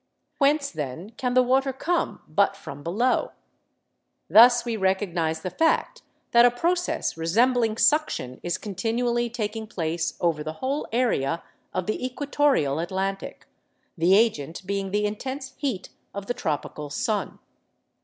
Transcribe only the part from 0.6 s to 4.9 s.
then, can the water come but from below? Thus we